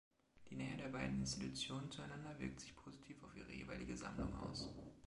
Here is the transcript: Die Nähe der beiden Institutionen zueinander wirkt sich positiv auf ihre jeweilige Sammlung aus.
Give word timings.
Die 0.49 0.55
Nähe 0.55 0.77
der 0.77 0.89
beiden 0.89 1.19
Institutionen 1.19 1.91
zueinander 1.91 2.39
wirkt 2.39 2.59
sich 2.61 2.75
positiv 2.75 3.21
auf 3.23 3.35
ihre 3.35 3.51
jeweilige 3.51 3.95
Sammlung 3.95 4.33
aus. 4.39 4.67